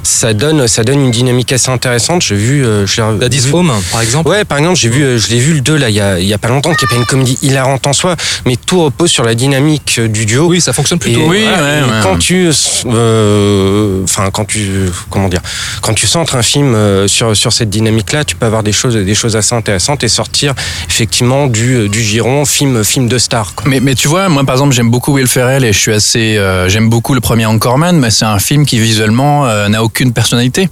[0.03, 2.23] ça donne, ça donne une dynamique assez intéressante.
[2.23, 4.29] J'ai vu, euh, vu- Home, par exemple.
[4.31, 6.27] Ouais, par exemple, j'ai vu, je l'ai vu le 2 là, il y a, il
[6.27, 9.11] y a pas longtemps, qui est pas une comédie hilarante en soi, mais tout repose
[9.11, 10.47] sur la dynamique euh, du duo.
[10.47, 11.21] Oui, ça fonctionne plutôt.
[11.21, 12.19] Et Oui, voilà, ouais, et ouais, quand ouais.
[12.19, 12.51] tu,
[12.87, 15.43] euh, enfin, quand tu, comment dire,
[15.83, 18.95] quand tu centres un film euh, sur sur cette dynamique-là, tu peux avoir des choses,
[18.95, 20.55] des choses assez intéressantes et sortir
[20.89, 23.55] effectivement du du giron film film de star.
[23.55, 23.69] Quoi.
[23.69, 26.37] Mais, mais tu vois, moi par exemple, j'aime beaucoup Will Ferrell et je suis assez,
[26.37, 30.13] euh, j'aime beaucoup le premier Anchorman, mais c'est un film qui visuellement euh, n'a aucune
[30.13, 30.69] personnalité.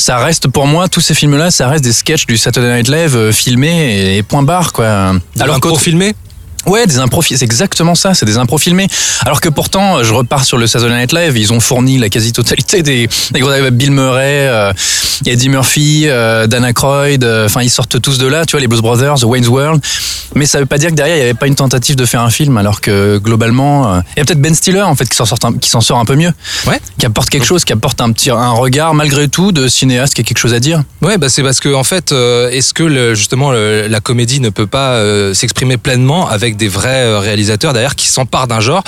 [0.00, 3.14] Ça reste pour moi tous ces films-là, ça reste des sketchs du Saturday Night Live
[3.16, 5.12] euh, filmés et, et point barre quoi.
[5.38, 6.14] Alors qu'au- pour filmer?
[6.66, 8.86] Ouais, des impros, c'est exactement ça, c'est des impros filmés.
[9.24, 12.82] Alors que pourtant, je repars sur le Saturday Night Live, ils ont fourni la quasi-totalité
[12.82, 14.72] des, des gros Bill Murray, euh,
[15.26, 18.68] Eddie Murphy, euh, Dan Aykroyd, euh, enfin ils sortent tous de là, tu vois, les
[18.68, 19.82] Blues Brothers, The Wayne's World.
[20.34, 22.20] Mais ça veut pas dire que derrière il y avait pas une tentative de faire
[22.20, 25.16] un film, alors que globalement, euh, il y a peut-être Ben Stiller en fait qui
[25.16, 26.32] s'en sort, un- qui s'en sort un peu mieux,
[26.66, 26.80] Ouais.
[26.98, 30.20] qui apporte quelque chose, qui apporte un petit un regard malgré tout de cinéaste qui
[30.20, 30.82] a quelque chose à dire.
[31.02, 34.40] Ouais, bah c'est parce que en fait, euh, est-ce que le- justement le- la comédie
[34.40, 35.00] ne peut pas
[35.34, 38.82] s'exprimer pleinement avec des vrais euh, réalisateurs derrière qui s'emparent d'un genre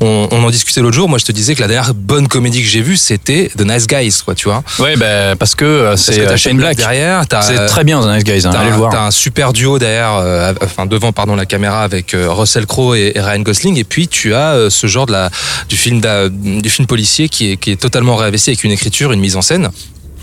[0.00, 1.08] on, on en discutait l'autre jour.
[1.08, 3.86] Moi, je te disais que la dernière bonne comédie que j'ai vue, c'était The Nice
[3.86, 4.62] Guys, quoi, tu vois.
[4.78, 6.76] Ouais, bah, parce que euh, c'est euh, Shane Black.
[6.76, 8.92] derrière, C'est très bien, The Nice Guys, hein, T'as allez le un, voir.
[8.92, 12.94] t'as un super duo derrière, euh, enfin devant pardon la caméra avec euh, Russell Crowe
[12.96, 15.30] et, et Ryan Gosling, et puis tu as euh, ce genre de la
[15.68, 19.20] du film du film policier qui est, qui est totalement réinvesti avec une écriture, une
[19.20, 19.70] mise en scène.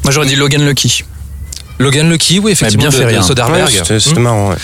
[0.03, 1.03] Moi j'aurais dit Logan Lucky.
[1.79, 3.21] Logan Lucky, oui effectivement, bien de, fait de rien.
[3.21, 3.65] Soderbergh.
[3.65, 4.23] Ouais, c'était c'était Hmm.
[4.23, 4.49] marrant.
[4.49, 4.55] Ouais.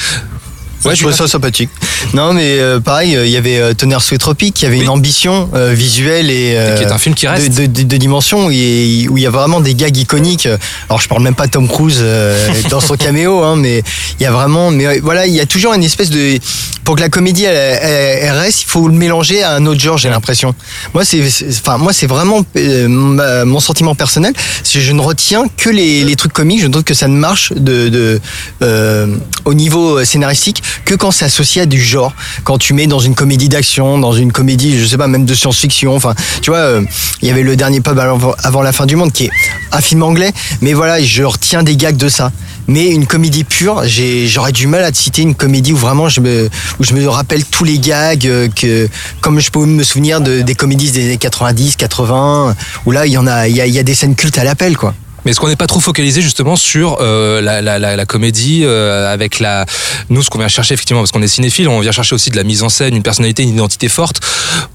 [0.84, 1.70] Ouais, je trouve ça sympathique.
[2.14, 4.78] Non, mais euh, pareil, euh, il y avait euh, Tonnerre sous les tropiques, qui avait
[4.78, 4.84] Oui.
[4.84, 7.50] une ambition euh, visuelle et, euh, qui est un film qui reste.
[7.58, 9.96] de, de, de dimension où il y a- où il y a vraiment des gags
[9.98, 10.48] iconiques.
[10.90, 13.82] Alors je parle même pas de Tom Cruise euh, dans son caméo, hein, mais
[14.20, 16.38] il y a vraiment, mais euh, voilà, il y a toujours une espèce de,
[16.84, 19.80] pour que la comédie elle, elle- elle reste, il faut le mélanger à un autre
[19.82, 19.98] genre.
[19.98, 20.54] J'ai l'impression.
[20.94, 24.34] Moi c'est, enfin moi c'est vraiment euh, ma- mon sentiment personnel.
[24.70, 26.62] Je ne retiens que les, les trucs comiques.
[26.62, 28.22] Je trouve que ça ne marche de, de
[28.62, 29.08] euh,
[29.46, 32.14] au niveau scénaristique que quand c'est associé à du genre.
[32.44, 35.34] Quand tu mets dans une comédie d'action, dans une comédie, je sais pas, même de
[35.34, 35.96] science-fiction.
[35.96, 36.82] Enfin, tu vois, euh,
[37.22, 39.32] il y avait le dernier pub avant, la fin du monde qui est
[39.72, 40.32] un film anglais.
[40.62, 42.32] Mais voilà, je retiens des gags de ça.
[42.68, 43.84] Mais une comédie pure,
[44.26, 46.50] j'aurais du mal à te citer une comédie où vraiment je me,
[46.80, 48.90] où je me rappelle tous les gags euh, que,
[49.22, 53.12] comme je peux me souvenir de, des comédies des années 90, 80, où là il
[53.12, 54.96] y en a, il a, y a des scènes cultes à l'appel, quoi.
[55.26, 58.62] Mais est-ce qu'on n'est pas trop focalisé justement sur euh, la, la, la, la comédie
[58.64, 59.66] euh, avec la
[60.10, 62.36] nous ce qu'on vient chercher effectivement parce qu'on est cinéphile, on vient chercher aussi de
[62.38, 64.22] la mise en scène, une personnalité, une identité forte.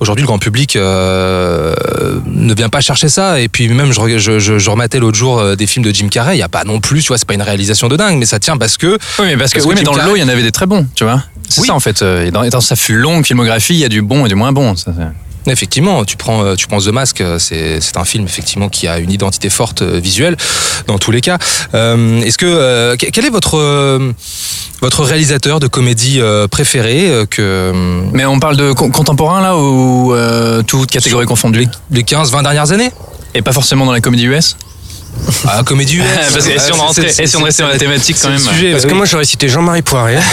[0.00, 1.74] Aujourd'hui, le grand public euh,
[2.26, 3.40] ne vient pas chercher ça.
[3.40, 6.36] Et puis même, je, je, je, je rematais l'autre jour des films de Jim Carrey.
[6.36, 8.26] Il y a pas non plus, tu vois, c'est pas une réalisation de dingue, mais
[8.26, 9.98] ça tient parce que Oui, mais parce que, Parce que oui, mais Jim dans le
[9.98, 11.22] Carrey- lot, il y en avait des très bons, tu vois.
[11.48, 11.66] C'est Oui.
[11.68, 12.02] ça en fait.
[12.02, 14.34] et Dans, et dans sa fut longue filmographie, il y a du bon et du
[14.34, 14.74] moins bon.
[14.76, 14.92] Ça,
[15.46, 18.86] Effectivement, tu prends, euh, tu prends The Mask, euh, c'est c'est un film effectivement qui
[18.86, 20.36] a une identité forte euh, visuelle
[20.86, 21.38] dans tous les cas.
[21.74, 24.12] Euh, Est-ce que euh, que- quel est votre euh,
[24.82, 27.72] votre réalisateur de comédie préféré que
[28.12, 32.72] Mais on parle de con- contemporain là ou euh, toute catégorie confondue les 15-20 dernières
[32.72, 32.90] années
[33.34, 34.56] Et pas forcément dans la comédie US
[35.46, 36.04] Ah, comédie US.
[36.32, 38.16] Parce que si on Ouais, rentrait, c'est- et si on c'est- restait dans la thématique
[38.22, 38.38] quand même.
[38.38, 38.98] sujet, Parce bah que oui.
[38.98, 40.16] moi j'aurais cité Jean-Marie Poiré.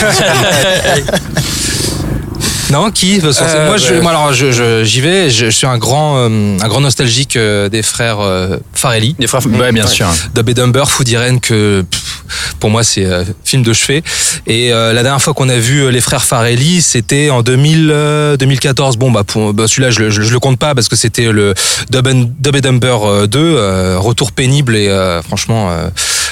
[2.70, 5.30] Non, qui Euh, Moi, je, bah- moi, alors, je- je- j'y vais.
[5.30, 9.16] Je, je suis un grand, euh, un grand nostalgique euh, des frères euh, Farelli.
[9.18, 9.90] Des frères, ouais, bien Ouais.
[9.90, 10.08] sûr.
[10.36, 12.24] Dub et Dumber, Food Irene, que pff,
[12.60, 14.04] Pour moi, c'est euh, film de chevet.
[14.48, 18.36] Et euh, la dernière fois qu'on a vu les frères Farelli, c'était en 2000, euh,
[18.36, 18.98] 2014.
[18.98, 21.32] Bon, bah, pour, bah, celui-là, je, le- je, je le compte pas parce que c'était
[21.32, 21.54] le
[21.90, 25.88] Dub and, Dub and Dumber euh, 2, euh, retour pénible et euh, franchement euh,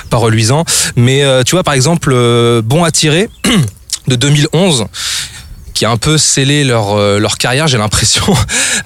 [0.10, 0.66] pas reluisant.
[0.98, 3.30] Mais euh, tu vois, par exemple, euh, Bon à tirer
[4.08, 4.86] de 2011
[5.76, 8.24] qui a un peu scellé leur euh, leur carrière, j'ai l'impression.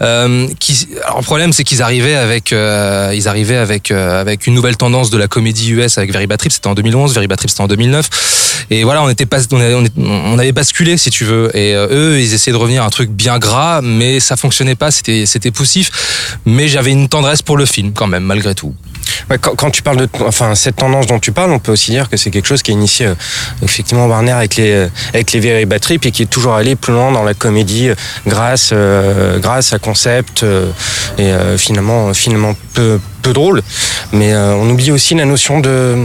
[0.01, 4.47] Euh, qui, alors le problème, c'est qu'ils arrivaient avec euh, ils arrivaient avec euh, avec
[4.47, 7.27] une nouvelle tendance de la comédie US avec Very Bad Trip, c'était en 2011, Very
[7.27, 8.65] Bad Trip c'était en 2009.
[8.69, 11.55] Et voilà, on était pas on, avait, basculé si tu veux.
[11.57, 14.91] Et eux, ils essayaient de revenir à un truc bien gras, mais ça fonctionnait pas,
[14.91, 15.89] c'était c'était poussif.
[16.45, 18.73] Mais j'avais une tendresse pour le film quand même, malgré tout.
[19.39, 22.17] Quand, tu parles de, enfin, cette tendance dont tu parles, on peut aussi dire que
[22.17, 23.15] c'est quelque chose qui a initié euh,
[23.63, 26.75] effectivement Warner avec les euh, avec les Very Bad Trip et qui est toujours allé
[26.75, 27.95] plus loin dans la comédie euh,
[28.27, 30.45] grâce euh, grâce à concept
[31.17, 32.99] et finalement finalement peu
[33.33, 33.61] drôle.
[34.13, 35.95] Mais euh, on oublie aussi la notion de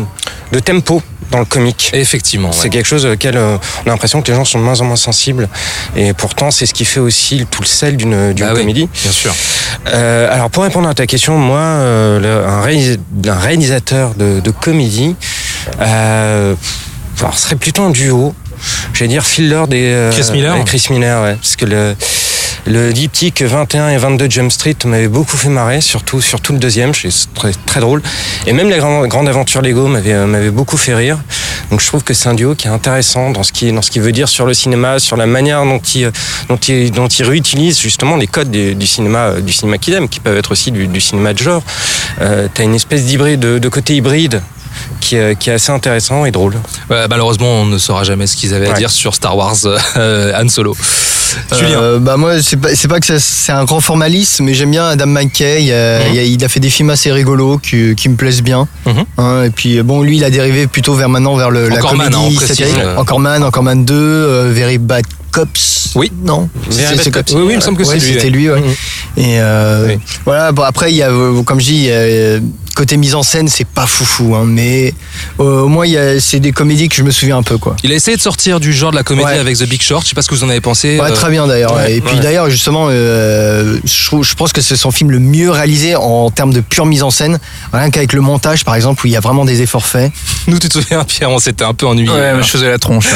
[0.52, 1.90] de tempo dans le comique.
[1.94, 2.52] Effectivement.
[2.52, 2.68] C'est ouais.
[2.70, 4.96] quelque chose auquel euh, on a l'impression que les gens sont de moins en moins
[4.96, 5.48] sensibles.
[5.96, 8.88] Et pourtant, c'est ce qui fait aussi tout le sel d'une d'une Ah oui, comédie.
[9.02, 9.34] bien sûr.
[9.88, 11.60] Euh, alors pour répondre à ta question, moi,
[12.20, 15.16] le- un, réalis- un réalisateur de, de comédie,
[15.80, 16.56] alors,
[17.38, 18.34] ce serait plutôt un duo.
[18.92, 21.96] Je vais dire Phil Lord et Chris Miller et Chris Miller, ouais, parce que le
[22.66, 26.92] le diptyque 21 et 22 Jump Street m'avait beaucoup fait marrer, surtout surtout le deuxième,
[26.94, 28.02] c'est très très drôle.
[28.46, 31.18] Et même la grande, grande aventure Lego m'avait euh, m'avait beaucoup fait rire.
[31.70, 33.90] Donc je trouve que c'est un duo qui est intéressant dans ce qui dans ce
[33.90, 36.10] qu'il veut dire sur le cinéma, sur la manière dont il
[36.48, 39.94] dont il dont il réutilise justement les codes du, du cinéma euh, du cinéma qu'il
[39.94, 41.62] aime, qui peuvent être aussi du, du cinéma de genre.
[42.20, 44.42] Euh, T'as une espèce d'hybride de, de côté hybride
[45.00, 46.54] qui, est- qui est assez intéressant et drôle.
[46.90, 49.56] Ouais, malheureusement, on ne saura jamais ce qu'ils avaient à dire sur Star Wars
[49.96, 50.76] euh, Han Solo.
[51.58, 51.78] Julien.
[51.80, 54.86] Euh, bah moi c'est pas c'est pas que c'est un grand formaliste mais j'aime bien
[54.88, 56.16] Adam McKay euh, Mhm.
[56.24, 59.04] il, a, fait des films assez rigolos qui, qui me plaisent bien Mhm.
[59.18, 61.82] Hein, et puis bon lui il a dérivé plutôt vers maintenant vers le, la Man,
[61.82, 62.96] comédie hein, précise, satirique euh.
[62.96, 66.12] Encore Man Encore Man 2 euh, Very Bad Cops Oui.
[66.22, 67.32] non C'est- Cops.
[67.32, 68.30] Oui, oui, il me semble que Ouais, c'est lui, c'était ouais.
[68.30, 68.60] lui ouais.
[68.60, 68.70] Mhm.
[69.16, 69.98] et euh, Oui.
[70.24, 72.40] voilà bon après il y a euh, comme je dis a, euh,
[72.74, 74.92] côté mise en scène c'est pas foufou hein, mais
[75.40, 77.58] euh, au moins il y a c'est des comédies que je me souviens un peu
[77.58, 79.38] quoi Il a essayé de sortir du genre de la comédie Ouais.
[79.38, 80.02] avec The Big Short.
[80.04, 80.98] Je sais pas ce que vous en avez pensé.
[81.00, 81.74] Ouais, euh, très bien d'ailleurs.
[81.74, 82.20] ouais, et puis ouais.
[82.20, 86.60] d'ailleurs, justement, euh, je, pense que c'est son film le mieux réalisé en termes de
[86.60, 87.38] pure mise en scène.
[87.72, 90.12] Rien qu'avec le montage, par exemple, où il y a vraiment des efforts faits.
[90.46, 92.10] Nous, tu te souviens, Pierre, on s'était un peu ennuyé.
[92.10, 93.06] Ouais, je faisais la tronche.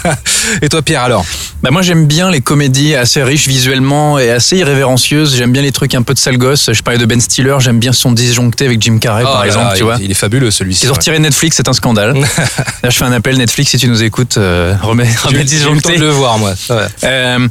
[0.62, 1.24] Et toi, Pierre, alors?
[1.64, 5.34] Bah moi j'aime bien les comédies assez riches visuellement et assez irrévérencieuses.
[5.34, 6.68] J'aime bien les trucs un peu de sale gosse.
[6.70, 9.46] Je parlais de Ben Stiller, j'aime bien son disjoncté avec Jim Carrey Oh par là
[9.46, 9.96] exemple, là, tu il, vois.
[9.98, 10.84] il est fabuleux celui-ci.
[10.84, 12.12] Ils ont retiré Netflix, c'est un scandale.
[12.82, 15.38] Là je fais un appel Netflix si tu nous écoutes, euh, remets, remets J'ai le
[15.38, 15.96] temps disjoncté.
[15.96, 16.52] de le voir, moi.
[16.68, 16.76] Ouais.
[17.04, 17.48] Euh,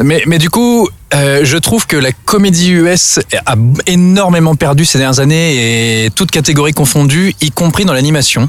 [0.00, 3.56] mais, mais du coup, euh, je trouve que la comédie US a
[3.88, 8.48] énormément perdu ces dernières années et toutes catégories confondues, y compris dans l'animation.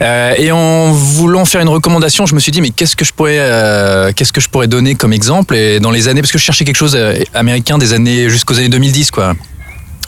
[0.00, 3.12] Euh, et en voulant faire une recommandation, je me suis dit mais qu'est-ce que je
[3.12, 6.38] pourrais, euh, qu'est-ce que je pourrais donner comme exemple Et dans les années, parce que
[6.38, 9.34] je cherchais quelque chose euh, américain des années jusqu'aux années 2010 quoi.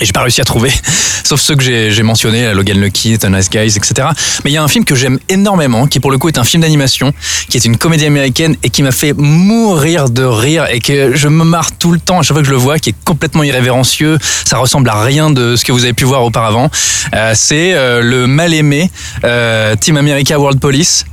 [0.01, 0.73] Et j'ai pas réussi à trouver,
[1.25, 4.09] sauf ceux que j'ai mentionnés, Logan Lucky, The Nice Guys, etc.
[4.45, 6.45] Mais il y a un film que j'aime énormément, qui pour le coup est un
[6.45, 7.13] film d'animation,
[7.49, 11.29] qui est une comédie américaine et qui m'a fait mourir de rire et que je
[11.29, 13.43] me marre tout le temps à chaque fois que je le vois, qui est complètement
[13.43, 14.19] irrévérencieux.
[14.45, 16.71] Ça ressemble à rien de ce que vous avez pu voir auparavant.
[17.15, 18.91] Euh, C'est euh, le mal aimé
[19.25, 21.05] euh, Team America World Police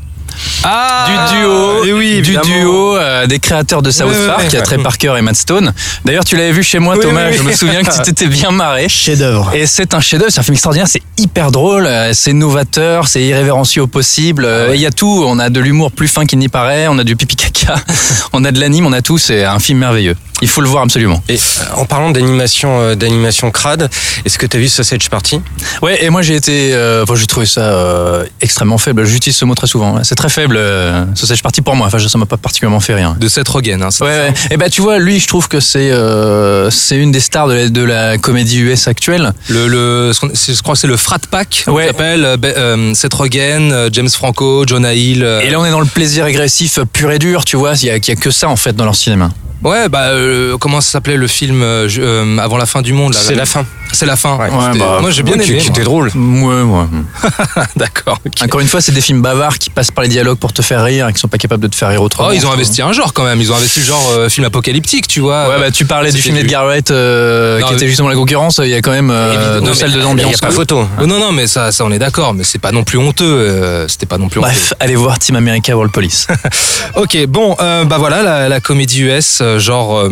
[0.64, 4.50] Ah du duo, eh oui, du duo euh, des créateurs de South Ouais, ouais, Park,
[4.54, 4.62] ouais.
[4.62, 5.74] Trey Parker et Matt Stone.
[6.06, 7.26] D'ailleurs, tu l'avais vu chez moi, Oui, Thomas.
[7.26, 7.38] oui, oui.
[7.38, 8.90] Je me souviens que tu t'étais bien marré.
[8.90, 9.52] Chef-d'œuvre.
[9.54, 13.22] Et c'est un chef-d'œuvre, c'est un film extraordinaire, c'est hyper drôle, euh, c'est novateur, c'est
[13.24, 14.46] irrévérencieux au possible.
[14.46, 16.98] euh, Il y a tout, on a de l'humour plus fin qu'il n'y paraît, on
[17.00, 17.76] a du pipi caca,
[18.34, 20.16] on a de l'anime, on a tout, c'est un film merveilleux.
[20.42, 21.22] Il faut le voir absolument.
[21.30, 23.90] Et euh, en parlant d'animation, euh, d'animation crade,
[24.26, 25.42] est-ce que tu as vu Sausage Party?
[25.82, 29.06] Ouais, et moi j'ai été, euh, enfin, j'ai trouvé ça euh, extrêmement faible.
[29.06, 30.04] J'utilise ce mot très souvent.
[30.04, 30.56] C'est très faible.
[30.58, 31.88] Euh, Sausage Party pour moi.
[31.88, 33.16] Enfin, ça m'a pas particulièrement fait rire.
[33.20, 33.82] De Seth Rogen.
[33.82, 34.34] Hein, Ouais, ça ouais.
[34.52, 37.54] Et ben tu vois, lui, je trouve que c'est euh, c'est une des stars de
[37.54, 39.34] la, de la comédie US actuelle.
[39.50, 41.64] Le, le, je crois que c'est le Frat Pack.
[41.68, 41.88] Ouais.
[41.88, 45.24] S'appelle euh, euh, Seth Rogen, James Franco, Jonah Hill.
[45.24, 45.42] euh.
[45.42, 47.74] Et là, on est dans le plaisir régressif pur et dur, tu vois.
[47.76, 49.30] Il y y a que ça en fait dans leur cinéma.
[49.64, 50.12] Ouais, bah
[50.60, 53.66] comment ça s'appelait le film euh, euh, avant la fin du monde C'est la fin.
[53.94, 54.36] C'est la fin.
[54.38, 54.50] Ouais.
[54.68, 55.58] C'était- bah, moi j'ai bien Ouais, aimé.
[55.60, 55.86] qui était moi.
[55.86, 56.12] drôle.
[56.16, 56.86] Ouais, ouais.
[57.76, 58.20] D'accord.
[58.44, 60.84] Encore une fois, c'est des films bavards qui passent par les dialogues pour te faire
[60.84, 62.30] rire et qui sont pas capables de te faire rire autrement.
[62.32, 63.40] Oh, ils ont investi un genre quand même.
[63.42, 65.48] Ils ont investi le genre euh, film apocalyptique, tu vois.
[65.50, 67.88] Ouais, bah tu parlais du C'était film du- d'Edgar Wright euh, Non, qui mais- était
[67.88, 68.60] justement la concurrence.
[68.64, 70.30] Il y a quand même euh, deux mais- salles de Il l'ambiance.
[70.30, 70.88] n'y a pas photo.
[71.02, 73.26] Oh, non, non, mais ça, ça on est d'accord, mais c'est pas non plus honteux.
[73.26, 76.28] euh, C'était pas non plus Bref, allez voir Team America World Police.
[76.96, 80.10] Ok, bon, euh, bah voilà, la, la comédie US, genre, euh,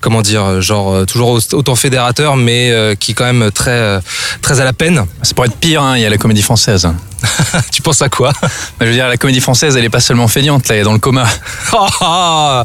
[0.00, 3.70] comment dire, genre euh, toujours au- autant fédérateur, mais euh, qui est quand même très,
[3.70, 4.00] euh,
[4.42, 5.04] très à la peine.
[5.22, 6.88] Ça pourrait être pire, hein, il y a la comédie française.
[7.72, 8.32] tu penses à quoi?
[8.80, 10.92] Je veux dire, la comédie française, elle est pas seulement feignante, là, elle est dans
[10.92, 11.26] le coma.
[11.72, 12.64] Ah, ah.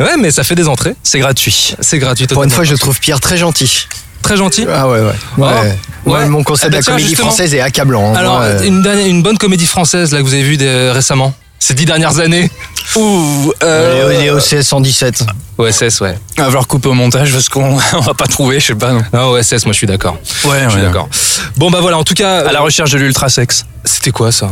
[0.00, 0.94] Ouais, mais ça fait des entrées.
[1.02, 1.74] C'est gratuit.
[1.80, 2.26] C'est gratuit.
[2.26, 3.86] Pour une fois, je trouve Pierre très gentil.
[4.22, 4.66] très gentil?
[4.72, 5.12] Ah ouais, ouais.
[5.38, 5.48] Ouais.
[5.48, 5.78] ouais.
[6.06, 7.28] Ouais, mon concept bah de la tiens, comédie justement.
[7.28, 8.12] française est accablant.
[8.12, 8.16] hein.
[8.16, 10.90] Alors, Moi, euh, une, dernière- une bonne comédie française là que vous avez vue des-
[10.90, 12.50] récemment ces dix dernières années
[12.96, 15.24] Ouh, euh, il est au CS 117.
[15.56, 16.18] OSS, ouais.
[16.36, 18.92] On va falloir couper au montage parce qu'on on va pas trouver, je sais pas.
[18.92, 19.02] Non.
[19.14, 20.18] Non, OSS, moi je suis d'accord.
[20.44, 21.08] Ouais, Je suis d'accord.
[21.56, 23.64] Bon, bah voilà, en tout cas, À la recherche de l'ultrasex.
[23.84, 24.50] c'était quoi ça?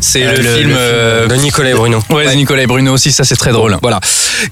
[0.00, 0.70] C'est Euh, le, film.
[0.76, 2.00] euh, de Nicolas et Bruno.
[2.10, 3.76] Ouais, Nicolas et Bruno aussi, ça c'est très drôle.
[3.82, 3.98] Voilà.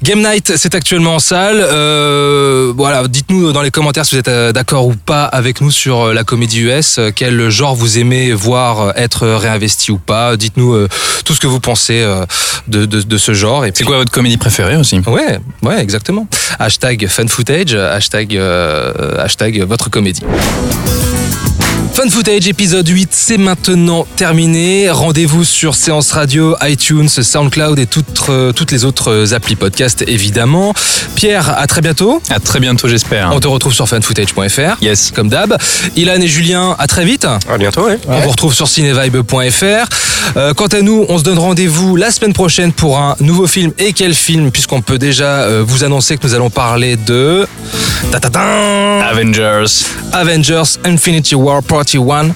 [0.02, 1.58] Game Night, c'est actuellement en salle.
[1.60, 5.70] Euh, voilà, dites-nous dans les commentaires si vous êtes euh, d'accord ou pas avec nous
[5.70, 6.98] sur euh, la comédie US.
[6.98, 10.36] euh, Quel genre vous aimez voir euh, être réinvesti ou pas?
[10.36, 10.88] Dites-nous euh,
[11.24, 12.24] tout ce que vous pensez euh,
[12.66, 13.64] de, de, de ce genre.
[13.64, 15.00] Et C'est quoi votre comédie préférée aussi?
[15.06, 16.26] Ouais, ouais, exactement.
[16.58, 20.22] Hashtag fun footage, hashtag, euh, hashtag votre comédie.
[21.96, 24.90] Fun Footage épisode 8, c'est maintenant terminé.
[24.90, 30.04] Rendez-vous sur Séance Radio, iTunes, SoundCloud et toutes, euh, toutes les autres euh, applis podcast
[30.06, 30.74] évidemment.
[31.14, 32.20] Pierre, à très bientôt.
[32.28, 33.30] À très bientôt, j'espère.
[33.32, 34.82] On te retrouve sur funfootage.fr.
[34.82, 35.10] Yes.
[35.10, 35.56] Comme d'hab.
[35.96, 37.24] Ilan et Julien, à très vite.
[37.24, 37.98] À bientôt, ouais.
[38.08, 39.88] On vous retrouve sur cinevibe.fr.
[40.36, 43.72] Euh, quant à nous, on se donne rendez-vous la semaine prochaine pour un nouveau film.
[43.78, 44.50] Et quel film?
[44.50, 47.46] Puisqu'on peut déjà euh, vous annoncer que nous allons parler de...
[49.08, 49.84] Avengers.
[50.12, 52.34] Avengers Infinity War Party 41.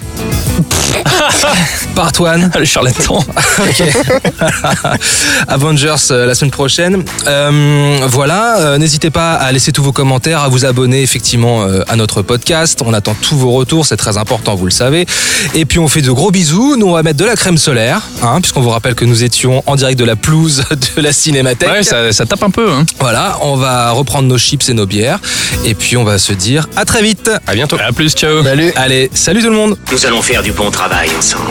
[1.94, 2.59] Part 1.
[2.59, 3.18] Le charlatan.
[3.18, 3.83] Ok.
[5.48, 7.05] Avengers euh, la semaine prochaine.
[7.26, 11.83] Euh, voilà, euh, n'hésitez pas à laisser tous vos commentaires, à vous abonner effectivement euh,
[11.88, 12.81] à notre podcast.
[12.85, 15.07] On attend tous vos retours, c'est très important, vous le savez.
[15.55, 16.76] Et puis on fait de gros bisous.
[16.76, 19.62] Nous on va mettre de la crème solaire, hein, puisqu'on vous rappelle que nous étions
[19.66, 20.64] en direct de la pelouse
[20.96, 21.70] de la Cinémathèque.
[21.70, 22.70] Ouais, ça, ça tape un peu.
[22.70, 22.85] Hein.
[22.98, 25.18] Voilà, on va reprendre nos chips et nos bières,
[25.64, 27.31] et puis on va se dire à très vite.
[27.46, 27.76] À bientôt.
[27.85, 28.42] À plus, ciao.
[28.42, 28.72] Salut.
[28.76, 29.76] Allez, salut tout le monde.
[29.90, 31.50] Nous allons faire du bon travail ensemble.